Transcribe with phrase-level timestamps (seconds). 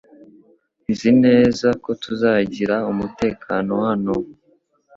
[0.89, 4.15] Nzi neza ko tuzagira umutekano hano.